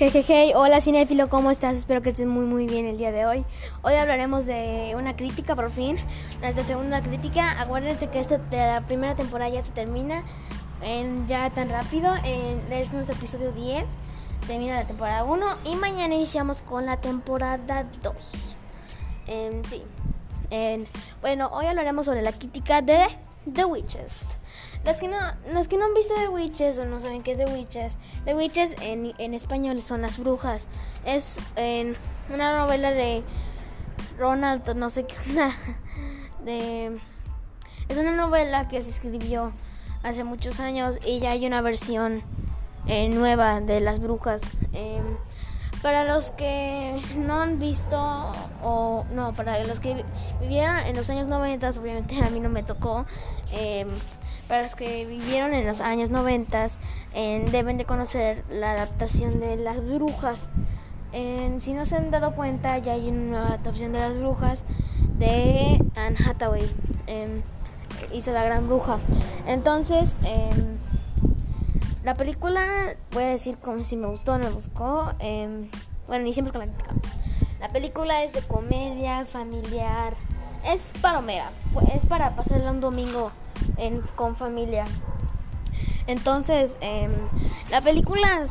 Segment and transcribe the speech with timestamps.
[0.00, 1.76] Jejeje, hola cinéfilo, ¿cómo estás?
[1.76, 3.44] Espero que estés muy muy bien el día de hoy.
[3.82, 5.98] Hoy hablaremos de una crítica por fin,
[6.40, 7.60] nuestra segunda crítica.
[7.60, 10.22] Acuérdense que esta de la primera temporada ya se termina
[10.80, 12.14] en, ya tan rápido.
[12.24, 13.84] En, es nuestro episodio 10,
[14.46, 18.14] termina la temporada 1 y mañana iniciamos con la temporada 2.
[19.66, 19.82] sí,
[21.20, 23.06] bueno, hoy hablaremos sobre la crítica de
[23.52, 24.28] The Witches.
[24.84, 25.18] Los que, no,
[25.52, 28.34] los que no han visto The Witches o no saben qué es The Witches, The
[28.34, 30.66] Witches en, en español son las brujas.
[31.04, 31.96] Es en
[32.32, 33.22] una novela de
[34.18, 35.16] Ronald, no sé qué
[36.44, 36.98] De,
[37.88, 39.52] es una novela que se escribió
[40.02, 42.22] hace muchos años y ya hay una versión
[42.86, 44.52] eh, nueva de las brujas.
[44.72, 45.04] Em,
[45.82, 50.04] para los que no han visto o no, para los que
[50.40, 53.06] vivieron en los años 90, obviamente a mí no me tocó.
[53.52, 53.86] Eh,
[54.48, 56.66] para los que vivieron en los años 90
[57.52, 60.48] deben de conocer la adaptación de las brujas.
[61.58, 64.64] si no se han dado cuenta, ya hay una adaptación de las brujas
[65.18, 66.68] de Anne Hathaway.
[67.06, 67.42] Em,
[68.12, 68.98] hizo la gran bruja.
[69.46, 70.78] Entonces, em,
[72.02, 75.12] la película, voy a decir como si me gustó o no me gustó.
[75.18, 75.68] Em,
[76.06, 76.94] bueno, iniciemos con la crítica.
[77.60, 80.14] La película es de comedia familiar.
[80.64, 81.50] Es palomera.
[81.94, 83.30] Es para pasarla un domingo
[84.16, 84.84] con familia.
[86.06, 87.12] Entonces, em,
[87.70, 88.44] la película,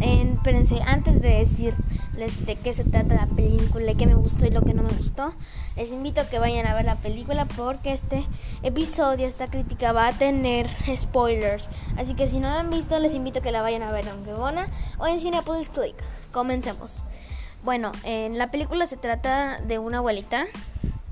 [0.00, 1.40] en, espérense, antes de
[2.20, 5.32] de qué se trata la película, qué me gustó y lo que no me gustó,
[5.74, 8.26] les invito a que vayan a ver la película porque este
[8.62, 11.70] episodio, esta crítica va a tener spoilers.
[11.96, 14.06] Así que si no la han visto, les invito a que la vayan a ver
[14.06, 15.96] en Gebona o en Cinepolis Click.
[16.30, 17.04] Comencemos.
[17.62, 20.46] Bueno, en la película se trata de una abuelita.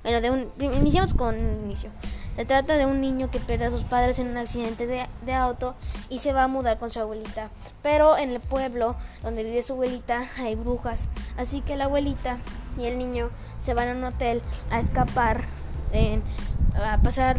[0.02, 0.52] Bueno, de un.
[0.60, 1.90] Iniciamos con un inicio.
[2.38, 5.74] Se trata de un niño que pierde a sus padres en un accidente de, auto
[6.08, 7.50] y se va a mudar con su abuelita.
[7.82, 11.08] Pero en el pueblo donde vive su abuelita hay brujas.
[11.36, 12.38] Así que la abuelita
[12.78, 14.40] y el niño se van a un hotel
[14.70, 15.40] a escapar,
[16.80, 17.38] a pasar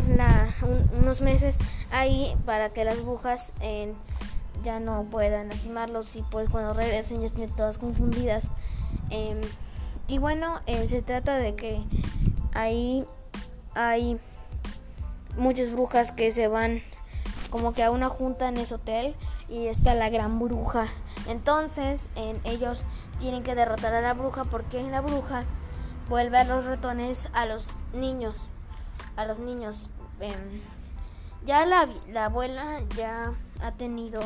[1.00, 1.57] unos meses
[1.91, 3.53] ahí para que las brujas
[4.63, 8.50] ya no puedan lastimarlos y pues cuando regresen ya estén todas confundidas.
[9.12, 9.40] Em,
[10.09, 11.81] y bueno, eh, se trata de que
[12.53, 13.06] ahí
[13.75, 14.19] hay
[15.39, 16.81] muchas brujas que se van
[17.50, 19.16] como que a una junta en ese hotel
[19.50, 20.88] y está la gran bruja.
[21.27, 22.85] Entonces en, ellos
[23.19, 25.44] tienen que derrotar a la bruja porque la bruja
[26.07, 28.38] vuelve a los ratones a los niños.
[29.16, 29.89] A los niños.
[30.19, 30.61] Em,
[31.45, 34.19] ya la, la abuela ya ha tenido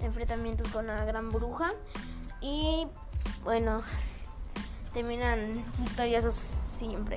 [0.00, 1.72] enfrentamientos con la gran bruja
[2.40, 2.86] y
[3.44, 3.82] bueno,
[4.92, 7.16] terminan victoriosos siempre.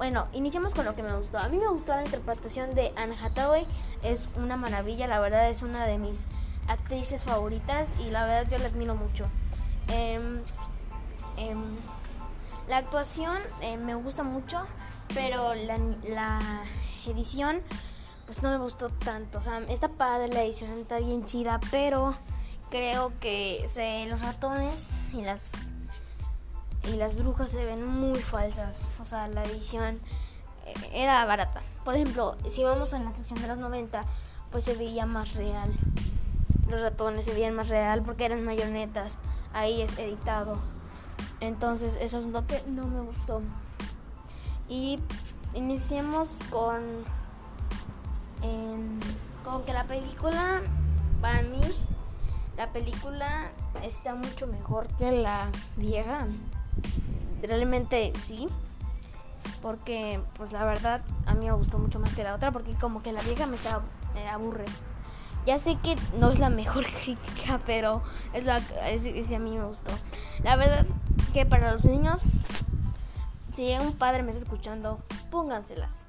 [0.00, 1.36] Bueno, iniciamos con lo que me gustó.
[1.36, 3.66] A mí me gustó la interpretación de Anne Hathaway.
[4.02, 6.24] Es una maravilla, la verdad es una de mis
[6.68, 9.26] actrices favoritas y la verdad yo la admiro mucho.
[9.88, 10.40] Em,
[11.36, 11.76] em,
[12.66, 14.62] la actuación eh, me gusta mucho,
[15.12, 16.40] pero la,
[17.06, 17.60] edición
[18.24, 19.36] pues no me gustó tanto.
[19.36, 22.14] O sea, está padre la edición, está bien chida, pero
[22.70, 23.66] creo que
[24.08, 25.74] los ratones y las
[26.88, 28.90] y las brujas se ven muy falsas.
[29.00, 29.98] O sea, la edición
[30.66, 31.62] eh, era barata.
[31.84, 34.04] Por ejemplo, si vamos a la sección de los 90,
[34.50, 35.72] pues se veía más real.
[36.68, 39.18] Los ratones se veían más real porque eran mayonetas.
[39.52, 40.58] Ahí es editado.
[41.40, 43.40] Entonces, eso es que no me gustó.
[44.68, 45.00] Y
[45.54, 46.82] iniciemos con,
[49.44, 50.60] con que la película,
[51.20, 51.60] para mí,
[52.56, 53.50] la película
[53.82, 56.28] está mucho mejor que la vieja.
[57.42, 58.48] Realmente sí.
[59.62, 62.50] Porque, pues la verdad, a mí me gustó mucho más que la otra.
[62.52, 63.82] Porque como que la vieja me estaba
[64.14, 64.64] me aburre.
[65.46, 68.02] Ya sé que no es la mejor crítica, pero
[68.32, 69.90] es la es, a mí me gustó.
[70.42, 70.86] La verdad
[71.32, 72.20] que para los niños,
[73.56, 74.98] si un padre me está escuchando,
[75.30, 76.04] pónganselas.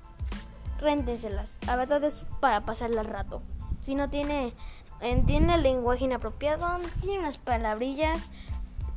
[0.80, 1.60] Réntenselas.
[1.68, 3.42] La verdad es para pasarle el rato.
[3.84, 4.54] Si no tiene,
[5.00, 6.68] entiende el lenguaje inapropiado,
[7.02, 8.30] tiene unas palabrillas,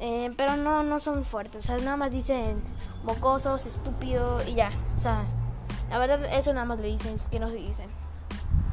[0.00, 1.64] eh, pero no, no son fuertes.
[1.64, 2.62] O sea, nada más dicen
[3.04, 4.70] mocosos, estúpido y ya.
[4.96, 5.24] O sea,
[5.90, 7.88] la verdad, eso nada más le dicen, es que no se dicen.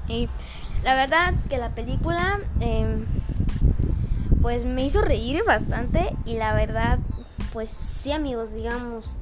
[0.07, 0.29] Y
[0.83, 3.05] la verdad que la película, em,
[4.41, 6.15] pues me hizo reír bastante.
[6.25, 6.99] Y la verdad,
[7.53, 9.17] pues sí, amigos, digamos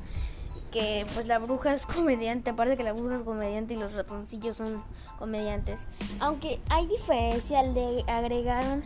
[0.71, 4.57] que pues la bruja es comediante, aparte que la bruja es comediante y los ratoncillos
[4.57, 4.83] son
[5.17, 5.87] comediantes.
[6.19, 8.83] Aunque hay diferencia, le agregaron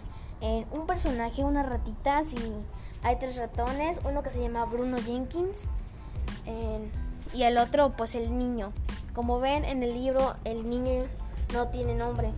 [0.71, 2.53] un personaje, unas ratitas y
[3.01, 5.67] hay tres ratones, uno que se llama Bruno Jenkins
[7.33, 8.71] y el otro pues el niño.
[9.13, 11.05] Como ven en el libro el niño
[11.53, 12.31] no tiene nombre.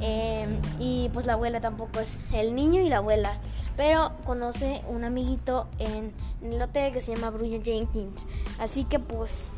[0.00, 3.32] Em, y pues la abuela tampoco es el niño y la abuela.
[3.76, 8.26] pero conoce un amiguito en, el hotel que se llama Bruno Jenkins.
[8.58, 9.50] Así que pues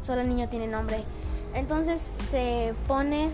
[0.00, 1.02] solo el niño tiene nombre.
[1.54, 3.30] Entonces se pone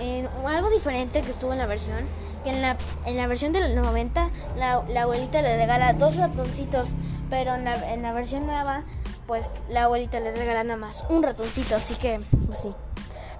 [0.00, 2.06] en, algo diferente que estuvo en la versión.
[2.44, 6.88] Que en la, en la versión del 90 la, la abuelita le regala dos ratoncitos,
[7.28, 8.82] pero en la, en la versión nueva
[9.26, 12.74] pues la abuelita le regala nada más un ratoncito, así que pues sí.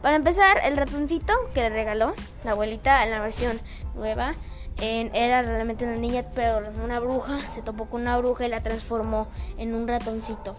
[0.03, 2.15] Para empezar, el ratoncito que le regaló
[2.45, 3.61] la abuelita en la versión
[3.95, 4.35] nueva
[4.81, 9.27] era realmente una niña, pero una bruja se topó con una bruja y la transformó
[9.59, 10.57] en un ratoncito.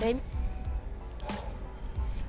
[0.00, 0.20] ¿Ven?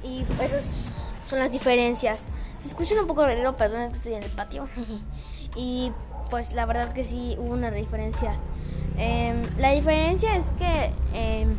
[0.04, 0.94] Y esas
[1.30, 2.25] son las diferencias.
[2.62, 4.68] Se escuchan un poco raro, perdón, es que estoy en el patio.
[5.56, 5.92] y
[6.30, 8.36] pues la verdad que sí hubo una diferencia.
[8.98, 11.56] Em, la diferencia es que em,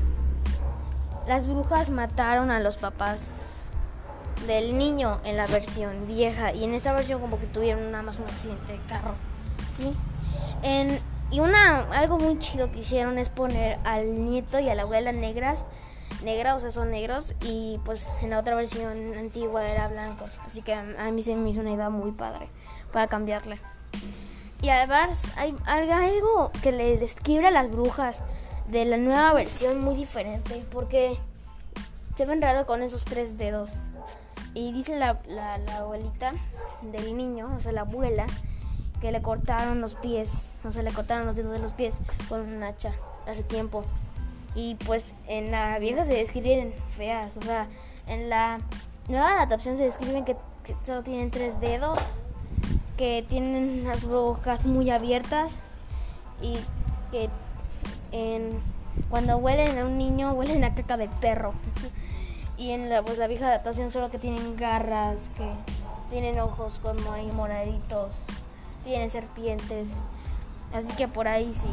[1.26, 3.54] las brujas mataron a los papás
[4.46, 8.18] del niño en la versión vieja y en esta versión como que tuvieron nada más
[8.18, 9.14] un accidente de carro,
[9.76, 9.92] ¿sí?
[10.62, 10.98] En,
[11.30, 15.12] y una algo muy chido que hicieron es poner al nieto y a la abuela
[15.12, 15.66] negras,
[16.22, 20.62] negras, o sea, son negros y pues en la otra versión antigua era blancos, así
[20.62, 22.48] que a, mí se me hizo una idea muy padre
[22.92, 23.58] para cambiarle.
[24.62, 28.22] Y además hay, algo que le describe a las brujas
[28.68, 31.16] de la nueva versión muy diferente porque
[32.14, 33.72] se ven raro con esos tres dedos.
[34.52, 36.32] Y dice la, la, abuelita
[36.82, 38.26] del niño, o sea, la abuela,
[39.00, 42.40] que le cortaron los pies, o sea, le cortaron los dedos de los pies con
[42.40, 42.92] un hacha
[43.26, 43.84] hace tiempo.
[44.54, 47.68] Y pues en la vieja se describen feas, o sea,
[48.06, 48.58] en la
[49.08, 50.36] nueva adaptación se describen que,
[50.82, 51.98] solo tienen tres dedos,
[52.96, 55.56] que tienen las bocas muy abiertas
[56.42, 56.56] y
[57.10, 57.28] que
[59.08, 61.54] cuando huelen a un niño huelen a caca de perro.
[62.58, 65.50] Y en la, pues, la vieja adaptación solo que tienen garras, que
[66.10, 68.16] tienen ojos como ahí moraditos,
[68.84, 70.02] tienen serpientes.
[70.74, 71.68] Así que por ahí sí.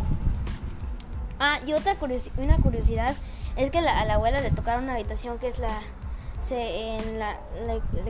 [1.39, 1.95] Ah, y otra
[2.37, 3.15] una curiosidad
[3.55, 5.69] es que a la abuela le tocaron una habitación que es la
[6.41, 7.37] se, en la,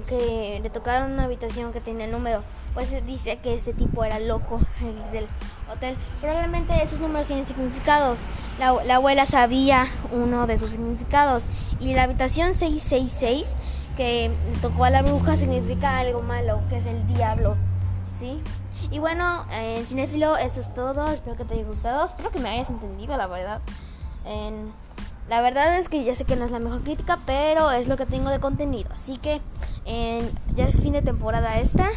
[0.08, 2.44] que le tocaron una habitación que tiene el número,
[2.74, 5.28] pues dice que ese tipo era loco el del
[5.72, 5.96] hotel.
[6.22, 8.20] Probablemente esos números tienen significados.
[8.60, 11.48] La, la, abuela sabía uno de sus significados
[11.80, 13.56] y la habitación 666
[13.96, 14.32] que
[14.62, 17.58] tocó a la bruja significa algo malo, que es el diablo,
[18.12, 18.42] ¿sí?
[18.92, 22.50] Y bueno, en Cinefilo esto es todo, espero que te haya gustado, espero que me
[22.50, 23.62] hayas entendido, la verdad.
[24.26, 24.72] En,
[25.30, 27.98] la verdad es que ya sé que no es la mejor crítica, pero es lo
[27.98, 28.90] que tengo de contenido.
[28.94, 29.42] Así que
[30.56, 31.90] ya es fin de temporada esta.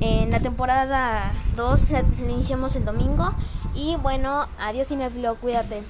[0.00, 3.30] En la temporada 2 la iniciamos el domingo.
[3.74, 5.82] Y bueno, adiós cinefilo, cuídate.